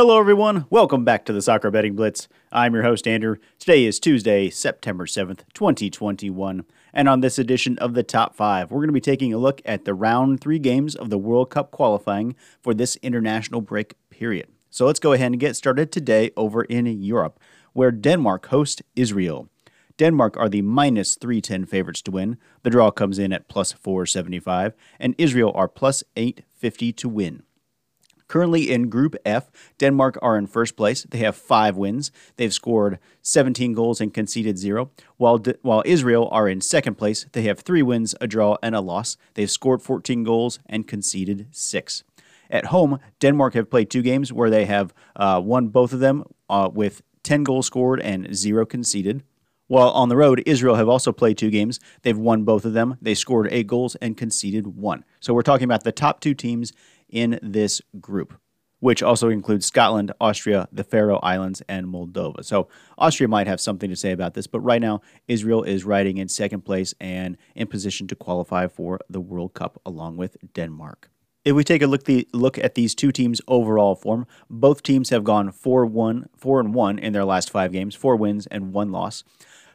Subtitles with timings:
[0.00, 0.64] Hello, everyone.
[0.70, 2.26] Welcome back to the Soccer Betting Blitz.
[2.50, 3.36] I'm your host, Andrew.
[3.58, 6.64] Today is Tuesday, September 7th, 2021.
[6.94, 9.60] And on this edition of the Top 5, we're going to be taking a look
[9.66, 14.48] at the round three games of the World Cup qualifying for this international break period.
[14.70, 17.38] So let's go ahead and get started today over in Europe,
[17.74, 19.50] where Denmark host Israel.
[19.98, 22.38] Denmark are the minus 310 favorites to win.
[22.62, 27.42] The draw comes in at plus 475, and Israel are plus 850 to win.
[28.30, 31.02] Currently in Group F, Denmark are in first place.
[31.02, 32.12] They have five wins.
[32.36, 34.92] They've scored 17 goals and conceded zero.
[35.16, 38.80] While, while Israel are in second place, they have three wins, a draw, and a
[38.80, 39.16] loss.
[39.34, 42.04] They've scored 14 goals and conceded six.
[42.48, 46.22] At home, Denmark have played two games where they have uh, won both of them
[46.48, 49.24] uh, with 10 goals scored and zero conceded.
[49.66, 51.78] While on the road, Israel have also played two games.
[52.02, 52.96] They've won both of them.
[53.00, 55.04] They scored eight goals and conceded one.
[55.20, 56.72] So we're talking about the top two teams
[57.10, 58.38] in this group,
[58.80, 62.44] which also includes Scotland, Austria, the Faroe Islands, and Moldova.
[62.44, 66.16] So Austria might have something to say about this, but right now, Israel is riding
[66.16, 71.10] in second place and in position to qualify for the World Cup along with Denmark.
[71.42, 75.08] If we take a look the look at these two teams' overall form, both teams
[75.08, 78.92] have gone 4-1, 4 and 1 in their last 5 games, 4 wins and 1
[78.92, 79.24] loss.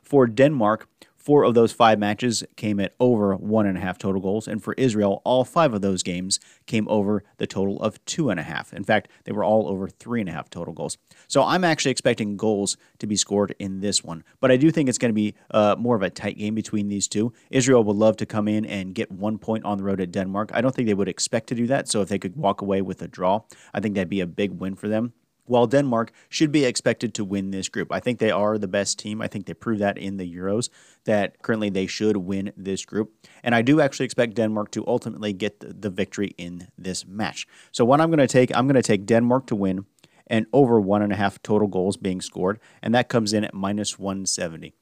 [0.03, 0.87] For Denmark,
[1.25, 4.47] Four of those five matches came at over one and a half total goals.
[4.47, 8.39] And for Israel, all five of those games came over the total of two and
[8.39, 8.71] a half.
[8.71, 10.99] In fact, they were all over three and a half total goals.
[11.27, 14.23] So I'm actually expecting goals to be scored in this one.
[14.39, 16.89] But I do think it's going to be uh, more of a tight game between
[16.89, 17.33] these two.
[17.49, 20.51] Israel would love to come in and get one point on the road at Denmark.
[20.53, 21.87] I don't think they would expect to do that.
[21.87, 23.41] So if they could walk away with a draw,
[23.73, 25.13] I think that'd be a big win for them
[25.45, 27.91] while Denmark should be expected to win this group.
[27.91, 29.21] I think they are the best team.
[29.21, 30.69] I think they proved that in the Euros
[31.05, 33.13] that currently they should win this group.
[33.43, 37.47] And I do actually expect Denmark to ultimately get the, the victory in this match.
[37.71, 39.85] So what I'm going to take, I'm going to take Denmark to win
[40.27, 43.53] and over one and a half total goals being scored, and that comes in at
[43.53, 44.73] minus 170.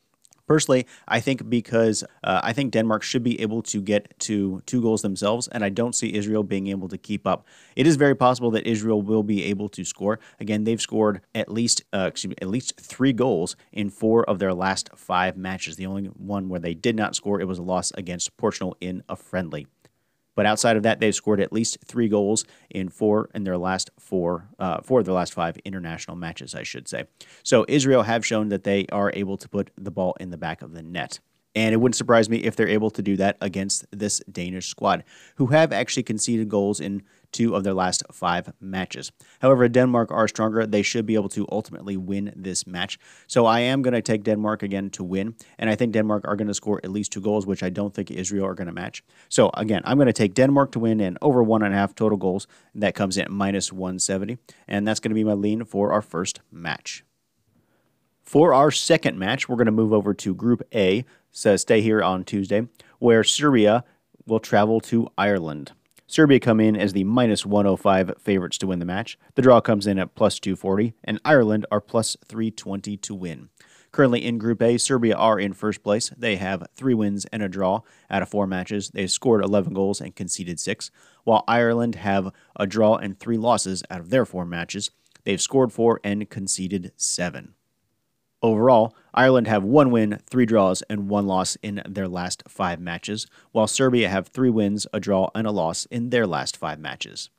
[0.47, 4.81] Personally, I think because uh, I think Denmark should be able to get to two
[4.81, 7.45] goals themselves, and I don't see Israel being able to keep up.
[7.75, 10.19] It is very possible that Israel will be able to score.
[10.39, 14.39] Again, they've scored at least uh, excuse me, at least three goals in four of
[14.39, 15.77] their last five matches.
[15.77, 19.03] The only one where they did not score it was a loss against Portugal in
[19.07, 19.67] a friendly.
[20.35, 23.89] But outside of that, they've scored at least three goals in four in their last
[23.99, 27.05] four, uh, four of their last five international matches, I should say.
[27.44, 30.61] So Israel have shown that they are able to put the ball in the back
[30.61, 31.19] of the net.
[31.55, 35.03] And it wouldn't surprise me if they're able to do that against this Danish squad,
[35.35, 39.11] who have actually conceded goals in two of their last five matches.
[39.41, 40.66] However, Denmark are stronger.
[40.66, 42.97] They should be able to ultimately win this match.
[43.27, 45.35] So I am going to take Denmark again to win.
[45.57, 47.94] And I think Denmark are going to score at least two goals, which I don't
[47.94, 49.03] think Israel are going to match.
[49.29, 51.95] So again, I'm going to take Denmark to win and over one and a half
[51.95, 52.47] total goals.
[52.75, 54.38] That comes in minus 170.
[54.67, 57.03] And that's going to be my lean for our first match.
[58.21, 61.05] For our second match, we're going to move over to Group A.
[61.31, 62.67] So stay here on Tuesday,
[63.00, 63.83] where Serbia
[64.25, 65.73] will travel to Ireland.
[66.13, 69.18] Serbia come in as the minus 105 favorites to win the match.
[69.34, 73.50] The draw comes in at plus 240, and Ireland are plus 320 to win.
[73.91, 76.12] Currently in Group A, Serbia are in first place.
[76.16, 77.81] They have three wins and a draw
[78.12, 78.91] out of four matches.
[78.91, 80.91] They scored 11 goals and conceded six,
[81.24, 84.91] while Ireland have a draw and three losses out of their four matches.
[85.24, 87.56] They've scored four and conceded seven.
[88.43, 93.25] Overall, Ireland have one win, three draws, and one loss in their last five matches,
[93.53, 97.29] while Serbia have three wins, a draw, and a loss in their last five matches.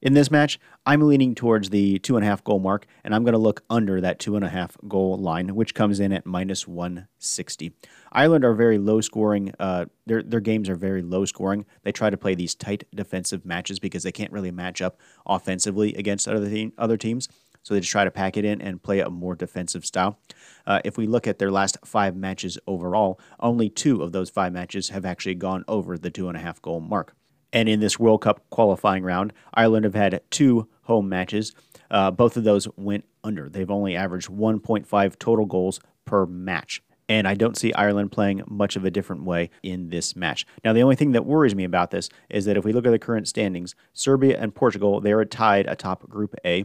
[0.00, 3.24] In this match, I'm leaning towards the two and a half goal mark, and I'm
[3.24, 6.26] going to look under that two and a half goal line, which comes in at
[6.26, 7.72] minus 160.
[8.12, 9.52] Ireland are very low scoring.
[9.58, 11.66] Uh, their their games are very low scoring.
[11.82, 15.94] They try to play these tight defensive matches because they can't really match up offensively
[15.94, 17.28] against other other teams.
[17.68, 20.18] So they just try to pack it in and play a more defensive style.
[20.66, 24.54] Uh, if we look at their last five matches overall, only two of those five
[24.54, 27.14] matches have actually gone over the two and a half goal mark.
[27.52, 31.54] And in this World Cup qualifying round, Ireland have had two home matches.
[31.90, 33.50] Uh, both of those went under.
[33.50, 36.82] They've only averaged 1.5 total goals per match.
[37.06, 40.46] And I don't see Ireland playing much of a different way in this match.
[40.64, 42.92] Now, the only thing that worries me about this is that if we look at
[42.92, 46.64] the current standings, Serbia and Portugal, they are tied atop Group A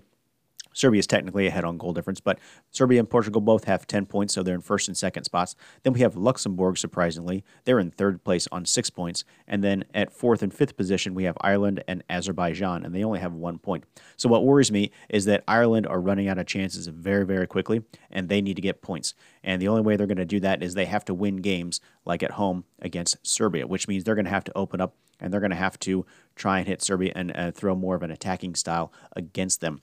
[0.73, 2.39] Serbia is technically ahead on goal difference, but
[2.71, 5.55] Serbia and Portugal both have 10 points, so they're in first and second spots.
[5.83, 7.43] Then we have Luxembourg, surprisingly.
[7.65, 9.23] They're in third place on six points.
[9.47, 13.19] And then at fourth and fifth position, we have Ireland and Azerbaijan, and they only
[13.19, 13.85] have one point.
[14.17, 17.83] So what worries me is that Ireland are running out of chances very, very quickly,
[18.11, 19.13] and they need to get points.
[19.43, 21.81] And the only way they're going to do that is they have to win games
[22.05, 25.31] like at home against Serbia, which means they're going to have to open up and
[25.31, 26.05] they're going to have to
[26.35, 29.81] try and hit Serbia and uh, throw more of an attacking style against them.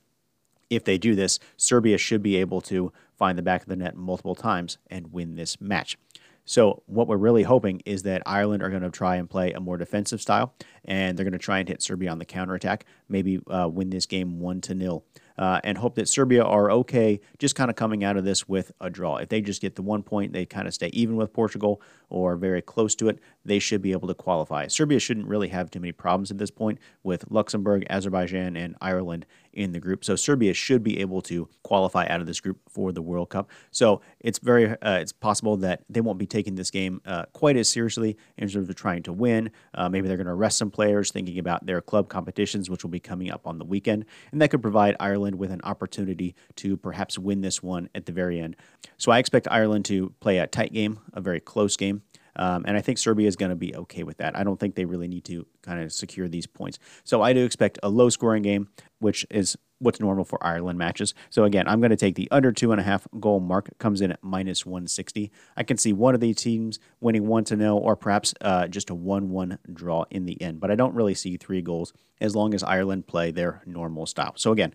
[0.70, 3.96] If they do this, Serbia should be able to find the back of the net
[3.96, 5.98] multiple times and win this match.
[6.46, 9.60] So, what we're really hoping is that Ireland are going to try and play a
[9.60, 13.40] more defensive style, and they're going to try and hit Serbia on the counterattack, maybe
[13.48, 15.04] uh, win this game 1 to 0
[15.40, 18.70] uh, and hope that Serbia are okay just kind of coming out of this with
[18.80, 19.16] a draw.
[19.16, 21.80] If they just get the one point, they kind of stay even with Portugal
[22.10, 24.66] or very close to it, they should be able to qualify.
[24.66, 29.24] Serbia shouldn't really have too many problems at this point with Luxembourg, Azerbaijan, and Ireland
[29.52, 30.04] in the group.
[30.04, 33.50] So Serbia should be able to qualify out of this group for the World Cup.
[33.70, 37.56] So it's very uh, it's possible that they won't be taking this game uh, quite
[37.56, 39.50] as seriously in terms of trying to win.
[39.74, 42.90] Uh, maybe they're going to rest some players, thinking about their club competitions, which will
[42.90, 46.76] be coming up on the weekend, and that could provide Ireland with an opportunity to
[46.76, 48.56] perhaps win this one at the very end.
[48.96, 52.02] So I expect Ireland to play a tight game, a very close game.
[52.40, 54.34] Um, and I think Serbia is going to be okay with that.
[54.34, 56.78] I don't think they really need to kind of secure these points.
[57.04, 61.12] So I do expect a low scoring game, which is what's normal for Ireland matches.
[61.28, 63.68] So again, I'm going to take the under two and a half goal mark.
[63.78, 65.30] Comes in at minus 160.
[65.54, 68.88] I can see one of these teams winning one to nil, or perhaps uh, just
[68.88, 70.60] a one-one draw in the end.
[70.60, 74.32] But I don't really see three goals as long as Ireland play their normal style.
[74.36, 74.72] So again,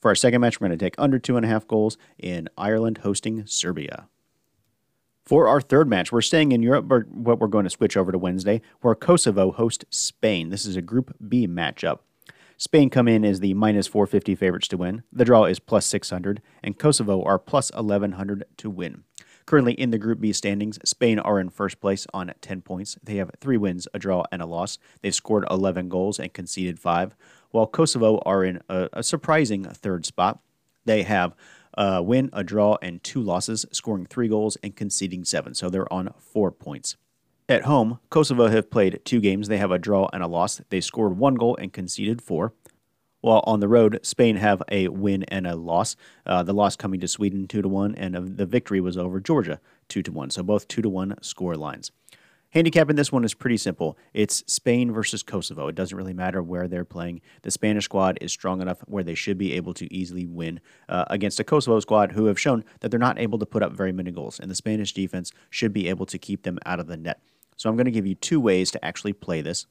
[0.00, 2.48] for our second match, we're going to take under two and a half goals in
[2.58, 4.08] Ireland hosting Serbia.
[5.24, 8.18] For our third match, we're staying in Europe, but we're going to switch over to
[8.18, 10.50] Wednesday, where Kosovo host Spain.
[10.50, 12.00] This is a Group B matchup.
[12.58, 15.02] Spain come in as the minus 450 favorites to win.
[15.10, 19.04] The draw is plus 600, and Kosovo are plus 1100 to win.
[19.46, 22.98] Currently in the Group B standings, Spain are in first place on 10 points.
[23.02, 24.78] They have three wins, a draw, and a loss.
[25.00, 27.16] They've scored 11 goals and conceded five,
[27.50, 30.40] while Kosovo are in a, a surprising third spot.
[30.84, 31.34] They have
[31.76, 35.54] a win, a draw, and two losses, scoring three goals and conceding seven.
[35.54, 36.96] So they're on four points.
[37.48, 39.48] At home, Kosovo have played two games.
[39.48, 40.62] They have a draw and a loss.
[40.70, 42.54] They scored one goal and conceded four.
[43.20, 45.96] While on the road, Spain have a win and a loss.
[46.26, 49.60] Uh, the loss coming to Sweden two to one, and the victory was over Georgia
[49.88, 50.30] two to one.
[50.30, 51.90] So both two to one score lines.
[52.54, 53.98] Handicap in this one is pretty simple.
[54.12, 55.66] It's Spain versus Kosovo.
[55.66, 57.20] It doesn't really matter where they're playing.
[57.42, 61.04] The Spanish squad is strong enough where they should be able to easily win uh,
[61.10, 63.90] against a Kosovo squad who have shown that they're not able to put up very
[63.90, 66.96] many goals, and the Spanish defense should be able to keep them out of the
[66.96, 67.20] net.
[67.56, 69.66] So I'm going to give you two ways to actually play this.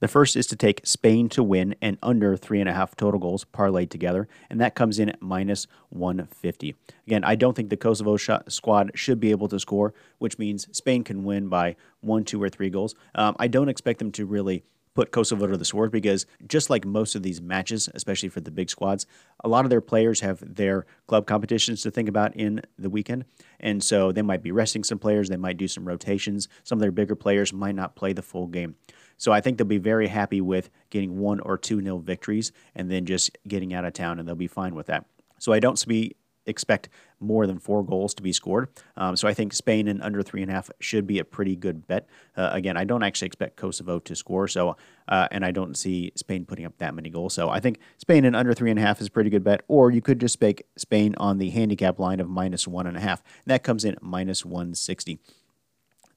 [0.00, 3.18] The first is to take Spain to win and under three and a half total
[3.18, 6.76] goals parlayed together, and that comes in at minus 150.
[7.06, 11.02] Again, I don't think the Kosovo squad should be able to score, which means Spain
[11.02, 12.94] can win by one, two, or three goals.
[13.16, 14.62] Um, I don't expect them to really
[14.94, 18.50] put Kosovo to the sword because just like most of these matches, especially for the
[18.50, 19.06] big squads,
[19.44, 23.24] a lot of their players have their club competitions to think about in the weekend.
[23.60, 26.48] And so they might be resting some players, they might do some rotations.
[26.64, 28.74] Some of their bigger players might not play the full game.
[29.18, 32.90] So I think they'll be very happy with getting one or two nil victories and
[32.90, 35.04] then just getting out of town, and they'll be fine with that.
[35.38, 36.16] So I don't see
[36.46, 36.88] expect
[37.20, 38.70] more than four goals to be scored.
[38.96, 41.54] Um, so I think Spain in under three and a half should be a pretty
[41.54, 42.08] good bet.
[42.34, 44.76] Uh, again, I don't actually expect Kosovo to score, so
[45.08, 47.34] uh, and I don't see Spain putting up that many goals.
[47.34, 49.62] So I think Spain in under three and a half is a pretty good bet.
[49.68, 53.00] Or you could just make Spain on the handicap line of minus one and a
[53.00, 53.22] half.
[53.44, 55.18] And that comes in minus one sixty.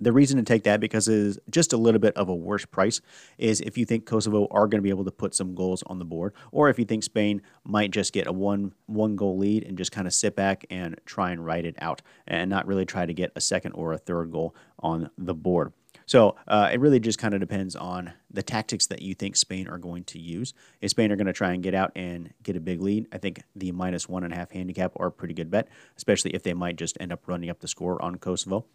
[0.01, 2.65] The reason to take that because it is just a little bit of a worse
[2.65, 3.01] price
[3.37, 5.99] is if you think Kosovo are going to be able to put some goals on
[5.99, 9.63] the board, or if you think Spain might just get a one one goal lead
[9.63, 12.85] and just kind of sit back and try and ride it out and not really
[12.85, 15.71] try to get a second or a third goal on the board.
[16.07, 19.67] So uh, it really just kind of depends on the tactics that you think Spain
[19.67, 20.53] are going to use.
[20.81, 23.19] If Spain are going to try and get out and get a big lead, I
[23.19, 26.41] think the minus one and a half handicap are a pretty good bet, especially if
[26.43, 28.65] they might just end up running up the score on Kosovo.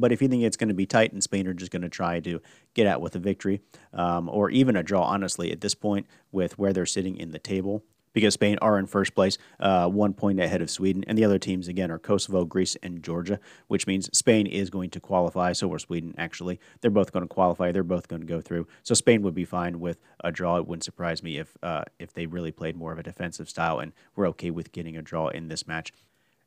[0.00, 1.88] But if you think it's going to be tight and Spain are just going to
[1.88, 2.40] try to
[2.74, 3.60] get out with a victory
[3.92, 7.38] um, or even a draw, honestly, at this point with where they're sitting in the
[7.38, 11.04] table, because Spain are in first place, uh, one point ahead of Sweden.
[11.06, 13.38] And the other teams, again, are Kosovo, Greece, and Georgia,
[13.68, 15.52] which means Spain is going to qualify.
[15.52, 16.58] So are Sweden, actually.
[16.80, 17.70] They're both going to qualify.
[17.70, 18.66] They're both going to go through.
[18.82, 20.56] So Spain would be fine with a draw.
[20.56, 23.78] It wouldn't surprise me if, uh, if they really played more of a defensive style
[23.78, 25.92] and were okay with getting a draw in this match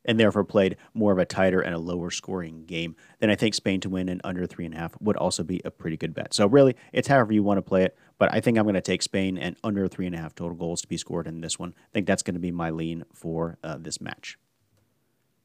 [0.05, 3.53] and therefore played more of a tighter and a lower scoring game, then I think
[3.53, 6.13] Spain to win in under three and a half would also be a pretty good
[6.13, 6.34] bet.
[6.34, 8.81] So really, it's however you want to play it, but I think I'm going to
[8.81, 11.60] take Spain and under three and a half total goals to be scored in this
[11.60, 11.74] one.
[11.77, 14.38] I think that's going to be my lean for uh, this match.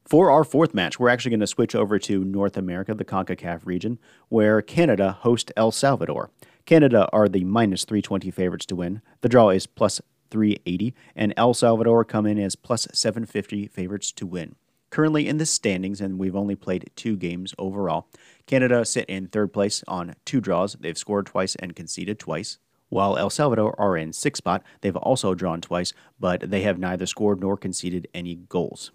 [0.07, 3.65] For our fourth match, we're actually going to switch over to North America, the CONCACAF
[3.65, 3.99] region,
[4.29, 6.31] where Canada host El Salvador.
[6.65, 9.01] Canada are the minus 320 favorites to win.
[9.19, 14.25] The draw is plus 380, and El Salvador come in as plus 750 favorites to
[14.25, 14.55] win.
[14.89, 18.07] Currently in the standings, and we've only played two games overall,
[18.45, 20.73] Canada sit in third place on two draws.
[20.79, 22.57] They've scored twice and conceded twice,
[22.89, 27.05] While El Salvador are in sixth spot, they've also drawn twice, but they have neither
[27.05, 28.91] scored nor conceded any goals.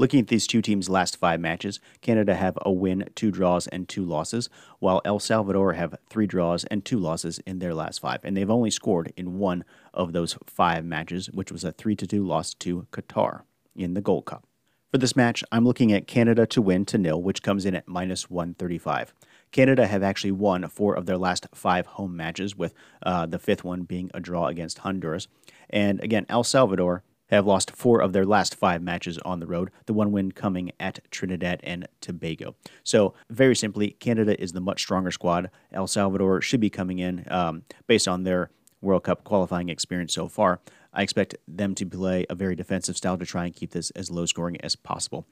[0.00, 3.88] Looking at these two teams' last five matches, Canada have a win, two draws, and
[3.88, 8.20] two losses, while El Salvador have three draws and two losses in their last five.
[8.22, 12.24] And they've only scored in one of those five matches, which was a 3 2
[12.24, 13.42] loss to Qatar
[13.74, 14.46] in the Gold Cup.
[14.92, 17.88] For this match, I'm looking at Canada to win to nil, which comes in at
[17.88, 19.12] minus 135.
[19.50, 23.64] Canada have actually won four of their last five home matches, with uh, the fifth
[23.64, 25.26] one being a draw against Honduras.
[25.68, 27.02] And again, El Salvador
[27.36, 30.72] have lost four of their last five matches on the road, the one win coming
[30.80, 32.54] at Trinidad and Tobago.
[32.82, 35.50] So, very simply, Canada is the much stronger squad.
[35.72, 40.28] El Salvador should be coming in um, based on their World Cup qualifying experience so
[40.28, 40.60] far.
[40.92, 44.10] I expect them to play a very defensive style to try and keep this as
[44.10, 45.26] low scoring as possible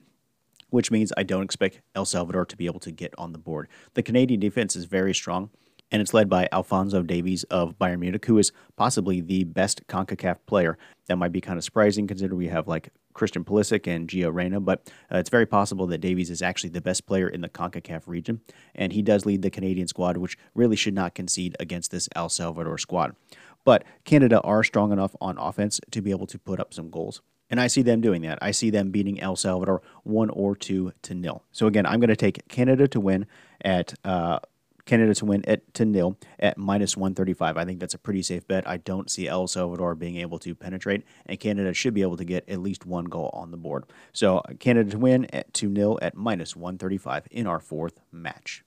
[0.70, 3.68] which means I don't expect El Salvador to be able to get on the board.
[3.94, 5.50] The Canadian defense is very strong
[5.90, 10.38] and it's led by Alfonso Davies of Bayern Munich, who is possibly the best CONCACAF
[10.46, 10.78] player.
[11.06, 14.60] That might be kind of surprising considering we have like Christian Pulisic and Gio Reyna,
[14.60, 18.02] but uh, it's very possible that Davies is actually the best player in the CONCACAF
[18.06, 18.40] region,
[18.74, 22.28] and he does lead the Canadian squad, which really should not concede against this El
[22.28, 23.16] Salvador squad.
[23.64, 27.22] But Canada are strong enough on offense to be able to put up some goals.
[27.48, 28.38] And I see them doing that.
[28.42, 31.42] I see them beating El Salvador one or two to nil.
[31.52, 33.26] So again, I'm going to take Canada to win
[33.64, 34.40] at uh,
[34.86, 37.56] Canada to win at to nil at minus 135.
[37.56, 38.66] I think that's a pretty safe bet.
[38.66, 42.24] I don't see El Salvador being able to penetrate, and Canada should be able to
[42.24, 43.84] get at least one goal on the board.
[44.12, 48.62] So uh, Canada to win at 2 0 at minus 135 in our fourth match.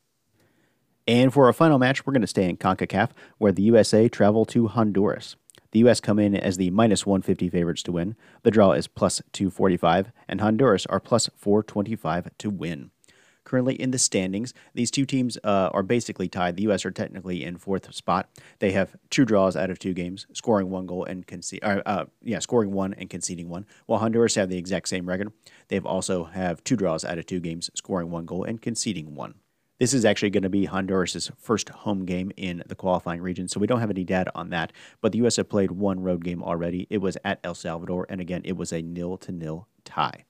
[1.07, 3.09] And for our final match, we're going to stay in CONCACAF,
[3.39, 5.37] where the USA travel to Honduras.
[5.71, 5.99] The U.S.
[5.99, 8.15] come in as the minus 150 favorites to win.
[8.43, 12.91] The draw is plus 245, and Honduras are plus 425 to win
[13.49, 14.53] currently in the standings.
[14.75, 16.55] These two teams uh, are basically tied.
[16.55, 16.85] The U.S.
[16.85, 18.29] are technically in fourth spot.
[18.59, 21.67] They have two draws out of two games, scoring one goal and conceding.
[21.67, 23.65] Uh, yeah, scoring one and conceding one.
[23.87, 25.33] While Honduras have the exact same record,
[25.67, 29.33] they've also have two draws out of two games, scoring one goal and conceding one.
[29.79, 33.59] This is actually going to be Honduras' first home game in the qualifying region, so
[33.59, 34.73] we don't have any data on that.
[35.01, 35.37] But the U.S.
[35.37, 36.85] have played one road game already.
[36.89, 40.25] It was at El Salvador, and again, it was a nil to nil tie.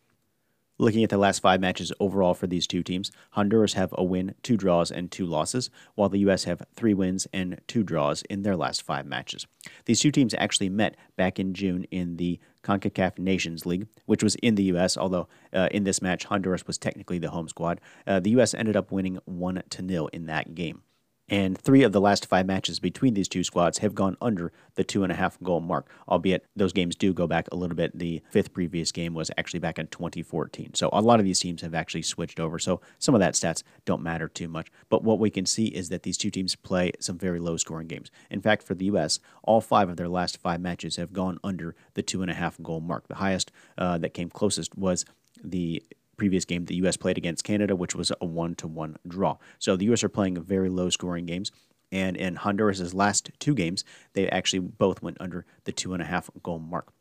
[0.81, 4.35] Looking at the last five matches overall for these two teams, Honduras have a win,
[4.43, 6.45] two draws, and two losses, while the U.S.
[6.45, 9.45] have three wins and two draws in their last five matches.
[9.83, 14.35] These two teams actually met back in June in the CONCACAF Nations League, which was
[14.35, 17.81] in the U.S., although uh, in this match, Honduras was technically the home squad.
[18.07, 18.53] Uh, the U.S.
[18.53, 20.83] ended up winning 1 to 0 in that game
[21.29, 24.83] and three of the last five matches between these two squads have gone under the
[24.83, 27.97] two and a half goal mark, albeit those games do go back a little bit.
[27.97, 30.73] The fifth previous game was actually back in 2014.
[30.73, 32.59] So a lot of these teams have actually switched over.
[32.59, 34.71] So some of that stats don't matter too much.
[34.89, 37.87] But what we can see is that these two teams play some very low scoring
[37.87, 38.09] games.
[38.29, 41.75] In fact, for the U.S., all five of their last five matches have gone under
[41.93, 43.07] the two and a half goal mark.
[43.07, 45.05] The highest uh, that came closest was
[45.43, 45.83] the
[46.19, 46.97] previous game the U.S.
[46.97, 49.37] played against Canada, which was a one to one draw.
[49.57, 50.03] So the U.S.
[50.03, 51.51] are playing very low scoring games.
[51.91, 53.83] And in Honduras' last two games,
[54.13, 56.93] they actually both went under the two and a half goal mark.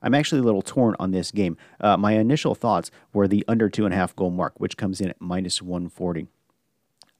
[0.00, 1.56] I'm actually a little torn on this game.
[1.80, 5.00] Uh, my initial thoughts were the under two and a half goal mark, which comes
[5.00, 6.28] in at minus 140.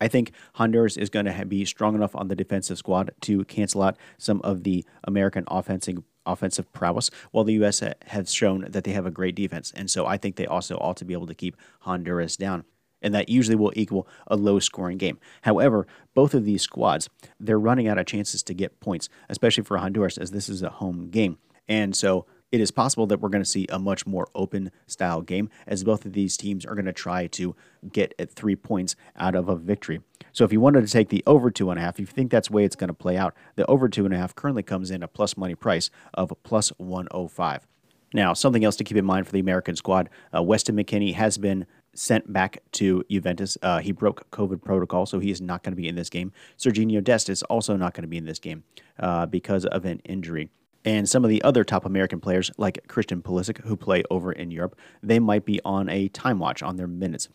[0.00, 3.82] I think Honduras is going to be strong enough on the defensive squad to cancel
[3.82, 7.82] out some of the American offensive offensive prowess, while the U.S.
[8.06, 9.72] has shown that they have a great defense.
[9.74, 12.64] And so I think they also ought to be able to keep Honduras down.
[13.00, 15.18] And that usually will equal a low scoring game.
[15.42, 17.08] However, both of these squads,
[17.38, 20.70] they're running out of chances to get points, especially for Honduras, as this is a
[20.70, 21.38] home game.
[21.68, 25.20] And so it is possible that we're going to see a much more open style
[25.20, 27.54] game as both of these teams are going to try to
[27.92, 30.00] get at three points out of a victory.
[30.32, 32.30] So if you wanted to take the over two and a half, if you think
[32.30, 34.62] that's the way it's going to play out, the over two and a half currently
[34.62, 37.66] comes in a plus money price of plus 105.
[38.14, 41.36] Now, something else to keep in mind for the American squad uh, Weston McKennie has
[41.36, 43.58] been sent back to Juventus.
[43.60, 46.32] Uh, he broke COVID protocol, so he is not going to be in this game.
[46.58, 48.64] Serginho Dest is also not going to be in this game
[48.98, 50.48] uh, because of an injury.
[50.88, 54.50] And some of the other top American players, like Christian Pulisic, who play over in
[54.50, 57.28] Europe, they might be on a time watch on their minutes.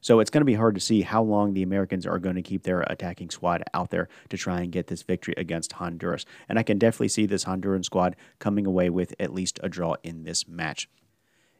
[0.00, 2.42] So it's going to be hard to see how long the Americans are going to
[2.42, 6.24] keep their attacking squad out there to try and get this victory against Honduras.
[6.48, 9.96] And I can definitely see this Honduran squad coming away with at least a draw
[10.04, 10.88] in this match.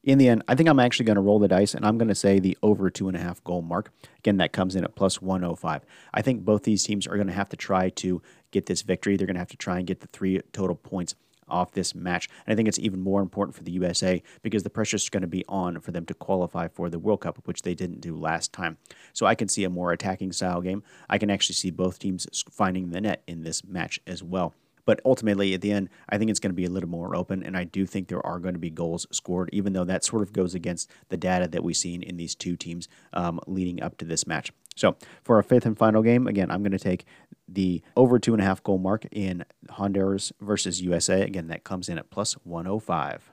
[0.05, 2.07] In the end, I think I'm actually going to roll the dice and I'm going
[2.07, 3.91] to say the over two and a half goal mark.
[4.19, 5.83] Again, that comes in at plus 105.
[6.15, 9.17] I think both these teams are going to have to try to get this victory.
[9.17, 11.17] They're going to have to try and get the three total points
[11.51, 12.29] off this match.
[12.47, 15.23] And I think it's even more important for the USA because the pressure is going
[15.23, 18.17] to be on for them to qualify for the World Cup, which they didn't do
[18.17, 18.79] last time.
[19.13, 20.83] So I can see a more attacking style game.
[21.09, 24.55] I can actually see both teams finding the net in this match as well.
[24.87, 27.43] But ultimately, at the end, I think it's going to be a little more open,
[27.45, 30.23] and I do think there are going to be goals scored, even though that sort
[30.23, 33.99] of goes against the data that we've seen in these two teams um, leading up
[33.99, 34.53] to this match.
[34.77, 37.05] So for our fifth and final game, again, I'm going to take
[37.47, 41.23] the over two and a half goal mark in Honduras versus USA.
[41.23, 43.31] Again, that comes in at plus 105.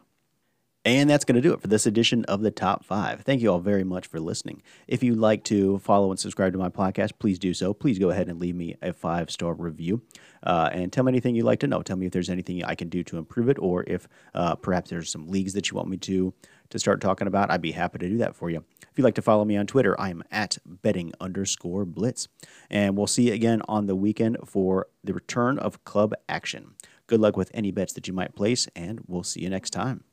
[0.87, 3.19] And that's going to do it for this edition of the Top 5.
[3.21, 4.61] Thank you all very much for listening.
[4.87, 7.73] If you'd like to follow and subscribe to my podcast, please do so.
[7.73, 10.01] Please go ahead and leave me a five star review.
[10.43, 11.81] Uh, and tell me anything you'd like to know.
[11.81, 14.89] Tell me if there's anything I can do to improve it, or if uh, perhaps
[14.89, 16.33] there's some leagues that you want me to
[16.69, 17.51] to start talking about.
[17.51, 18.63] I'd be happy to do that for you.
[18.81, 22.27] If you'd like to follow me on Twitter, I'm at betting underscore blitz.
[22.69, 26.75] And we'll see you again on the weekend for the return of club action.
[27.07, 30.03] Good luck with any bets that you might place, and we'll see you next time.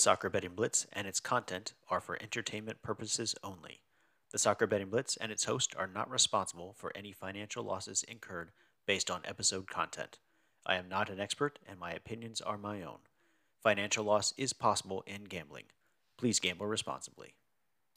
[0.00, 3.82] Soccer Betting Blitz and its content are for entertainment purposes only.
[4.30, 8.50] The Soccer Betting Blitz and its host are not responsible for any financial losses incurred
[8.86, 10.18] based on episode content.
[10.64, 13.00] I am not an expert and my opinions are my own.
[13.62, 15.64] Financial loss is possible in gambling.
[16.16, 17.34] Please gamble responsibly.